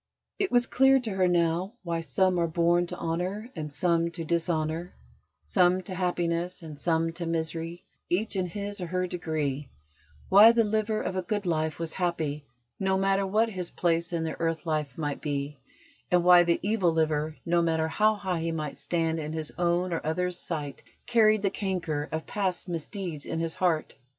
It 0.39 0.51
was 0.51 0.65
clear 0.65 0.99
to 1.01 1.11
her 1.11 1.27
now 1.27 1.73
why 1.83 2.01
"some 2.01 2.39
are 2.39 2.47
born 2.47 2.87
to 2.87 2.97
honour 2.97 3.51
and 3.55 3.71
some 3.71 4.09
to 4.09 4.25
dishonour": 4.25 4.95
some 5.45 5.83
to 5.83 5.93
happiness 5.93 6.63
and 6.63 6.79
some 6.79 7.13
to 7.13 7.27
misery, 7.27 7.85
each 8.09 8.35
in 8.35 8.47
his 8.47 8.81
or 8.81 8.87
her 8.87 9.05
degree; 9.05 9.69
why 10.27 10.53
the 10.53 10.63
liver 10.63 11.03
of 11.03 11.15
a 11.15 11.21
good 11.21 11.45
life 11.45 11.77
was 11.77 11.93
happy, 11.93 12.45
no 12.79 12.97
matter 12.97 13.27
what 13.27 13.49
his 13.49 13.69
place 13.69 14.11
in 14.11 14.23
the 14.23 14.39
earth 14.39 14.65
life 14.65 14.97
might 14.97 15.21
be: 15.21 15.59
and 16.09 16.23
why 16.23 16.41
the 16.45 16.59
evil 16.63 16.91
liver, 16.91 17.37
no 17.45 17.61
matter 17.61 17.87
how 17.87 18.15
high 18.15 18.39
he 18.39 18.51
might 18.51 18.77
stand 18.77 19.19
in 19.19 19.33
his 19.33 19.51
own 19.59 19.93
or 19.93 20.03
others' 20.03 20.35
sight, 20.39 20.81
carried 21.05 21.43
the 21.43 21.51
canker 21.51 22.09
of 22.11 22.25
past 22.25 22.67
misdeeds 22.67 23.27
in 23.27 23.37
his 23.39 23.53
heart. 23.53 23.93